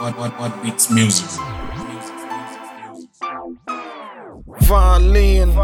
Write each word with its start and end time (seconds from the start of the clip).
What, 0.00 0.16
what, 0.16 0.40
what 0.40 0.62
beats 0.62 0.90
music? 0.90 1.28
Violin, 4.62 5.54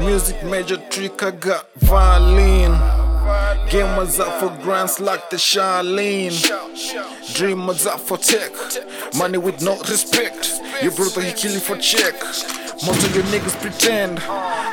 music 0.00 0.42
major 0.44 0.78
trick, 0.88 1.22
I 1.22 1.32
got 1.32 1.70
violin. 1.74 2.72
Gamers 3.68 4.18
up 4.20 4.40
for 4.40 4.48
grants 4.62 5.00
like 5.00 5.28
the 5.28 5.36
Charlene. 5.36 6.32
Dreamers 7.34 7.86
up 7.86 8.00
for 8.00 8.16
tech, 8.16 8.52
money 9.18 9.36
with 9.36 9.60
no 9.60 9.78
respect. 9.80 10.58
Your 10.82 10.92
brother 10.92 11.20
he 11.20 11.32
kill 11.34 11.52
you 11.52 11.60
for 11.60 11.76
check. 11.76 12.14
Most 12.86 13.06
of 13.06 13.14
your 13.14 13.24
niggas 13.24 13.60
pretend, 13.60 14.18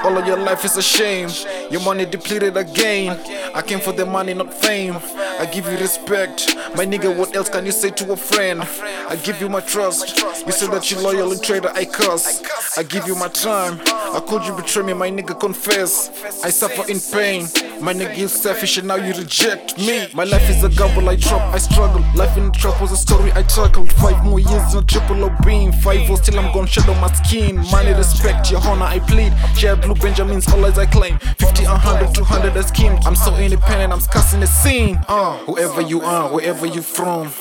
all 0.04 0.18
of 0.18 0.26
your 0.26 0.38
life 0.38 0.66
is 0.66 0.78
a 0.78 0.82
shame. 0.82 1.30
Your 1.72 1.82
money 1.82 2.06
depleted 2.06 2.58
again. 2.58 3.20
I 3.54 3.62
came 3.62 3.80
for 3.80 3.92
the 3.92 4.06
money, 4.06 4.34
not 4.34 4.54
fame. 4.54 4.98
I 5.40 5.50
give 5.52 5.66
you 5.66 5.78
respect, 5.78 6.56
my 6.76 6.86
nigga. 6.86 7.16
What 7.16 7.36
else 7.36 7.50
can 7.50 7.66
you 7.66 7.72
say 7.72 7.90
to 7.92 8.12
a 8.12 8.16
friend? 8.16 8.62
I 8.62 9.16
give 9.24 9.40
you 9.42 9.50
my 9.50 9.62
trust. 9.62 10.18
You 10.46 10.52
said 10.52 10.72
that 10.72 10.90
you 10.92 11.00
loyal 11.00 11.32
and 11.32 11.42
traitor, 11.44 11.72
I 11.74 11.86
curse. 11.86 12.42
I 12.78 12.84
give 12.84 13.08
you 13.08 13.16
my 13.16 13.28
time. 13.30 13.80
I 13.88 14.22
could 14.28 14.44
you 14.46 14.54
betray 14.54 14.84
me, 14.84 14.94
my 14.94 15.10
nigga. 15.10 15.40
Confess. 15.40 16.44
I 16.44 16.50
suffer 16.50 16.90
in 16.92 17.00
pain. 17.00 17.48
My 17.82 17.94
nigga, 17.94 18.18
you 18.18 18.28
selfish 18.28 18.78
and 18.78 18.90
now 18.90 18.96
you 18.96 19.14
reject 19.14 19.78
me. 19.78 20.08
My 20.14 20.26
life 20.26 20.50
is 20.50 20.62
a 20.64 20.70
gamble, 20.70 21.08
I 21.08 21.16
drop, 21.16 21.42
I 21.54 21.58
struggle. 21.60 22.04
Life 22.14 22.36
in 22.38 22.48
the 22.48 22.52
trap 22.52 22.82
was 22.82 22.92
a 22.92 22.98
story 22.98 23.32
I 23.32 23.44
tackled. 23.44 23.94
Five 23.94 24.24
more 24.26 24.40
years 24.40 24.74
in 24.74 24.80
a 24.80 24.86
triple 24.86 25.24
O 25.24 25.30
beam. 25.46 25.72
Five 25.72 26.10
was 26.10 26.20
till 26.20 26.38
I'm 26.38 26.52
gone, 26.54 26.68
shadow 26.68 26.94
my 26.96 27.12
skin. 27.14 27.56
Money, 27.72 27.94
respect, 27.94 28.52
your 28.52 28.60
honor, 28.68 28.84
I 28.84 29.00
plead. 29.00 29.34
Share 29.56 29.78
blue 29.78 29.96
Benjamins, 29.96 30.52
all 30.52 30.66
as 30.66 30.78
I 30.78 30.88
claim. 30.88 31.20
50, 31.20 31.64
100, 31.64 32.14
200, 32.16 32.58
I 32.58 32.62
schemed. 32.62 33.00
I'm 33.06 33.16
so 33.16 33.34
independent, 33.38 33.94
I'm 33.94 34.00
scussing 34.00 34.42
the 34.42 34.48
scene. 34.48 35.00
Uh, 35.08 35.38
whoever 35.40 35.82
you 35.82 36.02
are, 36.02 36.30
wherever 36.34 36.66
you 36.66 36.82
from. 36.82 37.32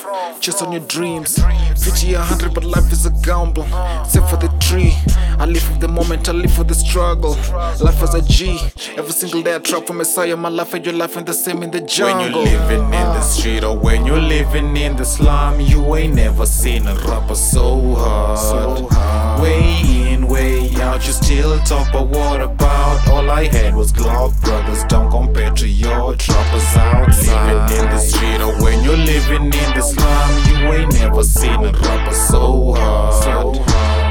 Chase 0.41 0.62
on 0.62 0.70
your 0.70 0.83
dreams. 0.86 1.42
50, 1.83 2.14
100, 2.14 2.55
but 2.55 2.62
life 2.62 2.92
is 2.92 3.06
a 3.06 3.11
gamble. 3.25 3.67
Except 4.05 4.30
for 4.30 4.36
the 4.36 4.48
tree. 4.61 4.95
I 5.41 5.47
live 5.47 5.62
for 5.62 5.78
the 5.78 5.89
moment, 5.89 6.28
I 6.28 6.33
live 6.33 6.52
for 6.52 6.64
the 6.64 6.75
struggle. 6.75 7.33
Life 7.80 8.02
as 8.02 8.14
a 8.14 8.23
G. 8.23 8.58
Every 8.97 9.12
single 9.12 9.42
day 9.42 9.55
I 9.56 9.58
trap 9.58 9.86
for 9.86 9.95
Messiah. 10.29 10.37
My 10.37 10.48
life 10.48 10.75
and 10.75 10.84
your 10.84 10.95
life 10.95 11.17
ain't 11.17 11.27
the 11.27 11.33
same 11.33 11.62
in 11.62 11.71
the 11.71 11.81
When 11.81 12.21
you're 12.21 12.43
living 12.43 12.84
in 12.84 12.91
the 12.91 13.21
ah. 13.21 13.21
street 13.21 13.65
or 13.65 13.77
when 13.77 14.07
you're 14.07 14.21
living 14.21 14.77
in 14.77 14.97
the 14.97 15.05
slum, 15.05 15.61
you 15.61 15.95
ain't 15.95 16.15
never 16.15 16.47
seen 16.47 16.87
a 16.87 16.95
rapper 16.95 17.35
so 17.35 17.95
hard. 17.95 19.43
Way 19.43 20.12
in, 20.12 20.27
way 20.27 20.70
out, 20.81 21.07
you 21.07 21.12
still 21.12 21.59
talk, 21.61 21.93
but 21.93 22.09
what 22.09 22.41
about? 22.41 23.09
All 23.09 23.31
I 23.31 23.45
had 23.45 23.75
was 23.75 23.93
Glock 23.93 24.41
brothers, 24.43 24.85
don't 24.85 25.11
compare 25.11 25.51
to 25.53 25.69
your 25.69 26.15
trappers 26.17 26.77
outside. 26.77 27.53
Living 27.53 27.79
in 27.79 27.91
the 27.91 27.98
street 27.98 28.41
or 28.41 28.63
when 28.63 28.85
you're 28.85 28.97
living 28.97 29.47
in 29.47 29.70
the 29.77 29.83
slum, 29.83 30.31
you 30.48 30.57
ain't 30.73 30.92
never 30.95 31.23
seen 31.23 31.65
a 31.65 31.73
rapper 31.73 32.15
so 32.15 32.75
hard. 32.75 33.57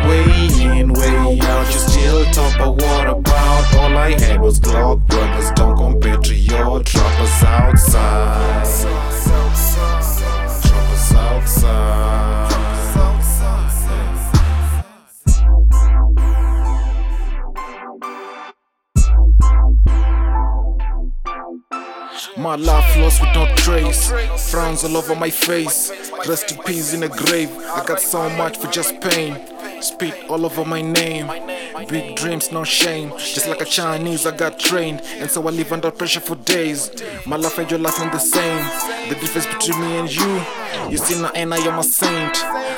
Way 0.07 0.79
in, 0.79 0.93
way 0.93 1.39
out, 1.41 1.67
you 1.73 1.79
still 1.79 2.25
talk, 2.31 2.57
but 2.57 2.71
what 2.71 3.07
about? 3.07 3.75
All 3.75 3.97
I 3.97 4.11
had 4.11 4.41
was 4.41 4.59
Glock 4.59 5.05
brothers, 5.07 5.51
don't 5.51 5.56
compare 5.56 5.56
to 5.56 5.56
trappers 7.27 7.43
outside. 7.43 8.37
My 22.37 22.55
life 22.55 22.97
lost 22.97 23.19
without 23.19 23.57
trace. 23.57 24.11
Frowns 24.51 24.83
all 24.83 24.95
over 24.95 25.15
my 25.15 25.29
face. 25.29 25.91
Rest 26.27 26.51
in 26.51 26.63
peace 26.63 26.93
in 26.93 27.01
the 27.01 27.09
grave. 27.09 27.49
I 27.57 27.83
got 27.85 27.99
so 27.99 28.29
much 28.29 28.57
for 28.57 28.67
just 28.71 29.01
pain. 29.01 29.33
Spit 29.79 30.29
all 30.29 30.45
over 30.45 30.65
my 30.65 30.81
name. 30.81 31.27
Big 31.87 32.15
dreams, 32.15 32.51
no 32.51 32.63
shame. 32.63 33.11
Just 33.17 33.47
like 33.47 33.61
a 33.61 33.65
Chinese, 33.65 34.25
I 34.25 34.35
got 34.35 34.59
trained. 34.59 35.01
And 35.19 35.29
so 35.29 35.47
I 35.47 35.51
live 35.51 35.71
under 35.71 35.91
pressure 35.91 36.19
for 36.19 36.35
days. 36.35 36.91
My 37.25 37.35
life 37.35 37.57
and 37.57 37.69
your 37.69 37.79
life 37.79 37.99
ain't 38.01 38.11
the 38.11 38.19
same. 38.19 38.65
The 39.09 39.15
difference 39.15 39.47
between 39.47 39.79
me 39.81 39.97
and 39.97 40.13
you. 40.13 40.41
You 40.89 40.97
see 40.97 41.21
now 41.21 41.31
and 41.35 41.53
I 41.53 41.57
am 41.57 41.79
a 41.79 41.83
saint. 41.83 42.37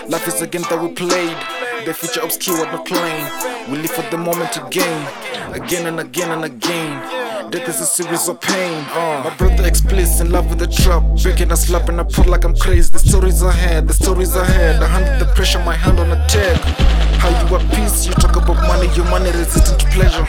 Life 0.10 0.28
is 0.28 0.42
a 0.42 0.48
game 0.48 0.64
that 0.64 0.82
we 0.82 0.90
played. 0.90 1.38
The 1.86 1.94
future 1.94 2.22
obscure, 2.22 2.58
but 2.58 2.72
not 2.72 2.86
plain. 2.86 3.72
We 3.72 3.78
live 3.78 3.92
for 3.92 4.10
the 4.12 4.18
moment 4.18 4.58
again. 4.58 5.08
Again 5.54 5.88
and 5.88 6.00
again 6.00 6.32
and 6.32 6.44
again. 6.46 7.29
Death 7.52 7.68
is 7.68 7.82
a 7.82 7.86
series 7.86 8.30
of 8.30 8.40
pain. 8.40 8.86
Uh. 8.92 9.24
My 9.24 9.36
brother 9.36 9.66
explicit 9.66 10.28
in 10.28 10.32
love 10.32 10.50
with 10.52 10.60
the 10.60 10.68
trap. 10.68 11.02
Breaking 11.24 11.52
a 11.52 11.58
slap 11.58 11.90
and 11.90 12.00
I 12.00 12.04
put 12.04 12.28
like 12.28 12.44
I'm 12.44 12.56
crazy. 12.56 12.92
The 12.92 13.00
stories 13.00 13.42
ahead, 13.42 13.88
the 13.88 13.94
stories 13.94 14.36
ahead. 14.36 14.84
I 14.84 14.88
handle 14.88 15.18
the 15.26 15.34
pressure, 15.34 15.58
my 15.60 15.74
hand 15.74 16.00
on 16.00 16.10
the 16.10 16.18
tag. 16.28 16.58
How 17.18 17.30
you 17.30 17.56
at 17.56 17.76
peace, 17.76 18.06
you 18.06 18.14
talk 18.14 18.36
about 18.36 18.56
money, 18.68 18.88
your 18.94 19.06
money 19.06 19.32
resistant 19.32 19.80
to 19.80 19.88
pleasure. 19.88 20.28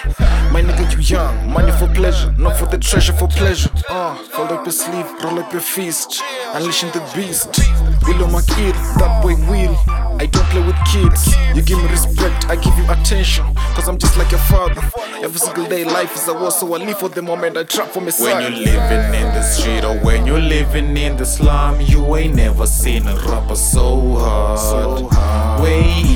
You 1.01 1.17
young, 1.17 1.51
money 1.51 1.73
for 1.73 1.89
pleasure, 1.89 2.35
not 2.37 2.59
for 2.59 2.67
the 2.67 2.77
treasure, 2.77 3.15
for 3.15 3.27
pleasure. 3.27 3.71
Uh, 3.89 4.15
fold 4.17 4.51
up 4.51 4.67
your 4.67 4.73
sleeve, 4.73 5.07
roll 5.25 5.39
up 5.39 5.51
your 5.51 5.63
fist, 5.63 6.21
unleashing 6.53 6.91
the 6.91 7.01
beast. 7.15 7.49
Willow 8.07 8.27
my 8.27 8.43
kid, 8.43 8.75
that 8.99 9.23
boy 9.23 9.35
will. 9.49 9.75
I 10.21 10.27
don't 10.27 10.45
play 10.51 10.61
with 10.61 10.77
kids. 10.93 11.35
You 11.57 11.63
give 11.63 11.79
me 11.79 11.89
respect, 11.89 12.51
I 12.51 12.57
give 12.57 12.77
you 12.77 12.85
attention. 12.91 13.47
Cause 13.75 13.89
I'm 13.89 13.97
just 13.97 14.19
like 14.19 14.31
your 14.31 14.41
father. 14.41 14.83
Every 15.23 15.39
single 15.39 15.67
day, 15.67 15.85
life 15.85 16.15
is 16.15 16.29
a 16.29 16.35
war, 16.35 16.51
so 16.51 16.75
I 16.75 16.79
live 16.85 16.99
for 16.99 17.09
the 17.09 17.23
moment. 17.23 17.57
I 17.57 17.65
trap 17.65 17.89
for 17.89 18.01
my 18.03 18.11
When 18.19 18.43
you're 18.43 18.51
living 18.51 19.15
in 19.15 19.29
the 19.33 19.43
street 19.43 19.85
or 19.85 19.97
when 20.01 20.27
you're 20.27 20.39
living 20.39 20.95
in 20.99 21.17
the 21.17 21.25
slum, 21.25 21.81
you 21.81 22.15
ain't 22.17 22.35
never 22.35 22.67
seen 22.67 23.07
a 23.09 23.17
rapper 23.17 23.57
so 23.57 24.17
hard. 24.17 25.63
Way 25.63 25.81
in, 25.81 25.95
way 25.95 26.10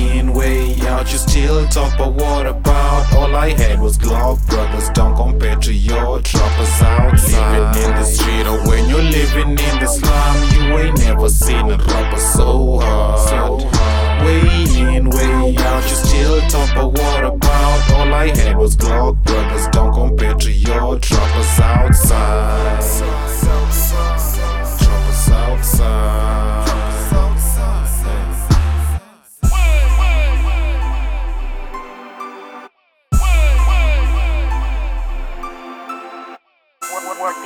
out, 1.05 1.11
you 1.11 1.17
still 1.17 1.67
talk, 1.67 1.97
but 1.97 2.13
what 2.13 2.45
about? 2.45 3.13
All 3.13 3.35
I 3.35 3.49
had 3.49 3.79
was 3.79 3.97
Glock 3.97 4.45
brothers, 4.47 4.89
don't 4.89 5.15
compare 5.15 5.55
to 5.57 5.73
your 5.73 6.21
trappers 6.21 6.81
outside. 6.81 7.75
Living 7.75 7.89
in 7.89 7.95
the 7.95 8.03
street 8.03 8.47
or 8.47 8.67
when 8.67 8.89
you're 8.89 9.01
living 9.01 9.51
in 9.51 9.79
the 9.79 9.87
slum, 9.87 10.35
you 10.53 10.77
ain't 10.77 10.97
never 10.99 11.29
seen 11.29 11.69
a 11.69 11.77
rapper 11.77 12.19
so 12.19 12.79
hard. 12.79 13.29
So 13.29 13.69
hard. 13.69 14.25
Way 14.25 14.95
in, 14.95 15.09
way 15.09 15.55
out, 15.57 15.83
you 15.83 15.95
still 15.95 16.41
talk, 16.49 16.69
but 16.75 16.87
what 16.87 17.23
about? 17.23 17.91
All 17.91 18.13
I 18.13 18.27
had 18.35 18.57
was 18.57 18.75
Glock 18.75 19.23
brothers, 19.23 19.67
don't 19.71 19.93
compare 19.93 20.35
to 20.35 20.51
your 20.51 20.99
trappers 20.99 21.59
outside. 21.59 22.75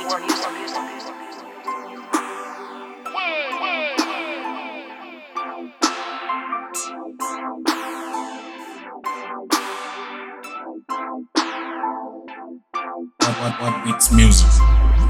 What, 0.02 0.22
what, 13.38 13.60
what 13.60 13.84
beats 13.84 14.10
music? 14.12 15.09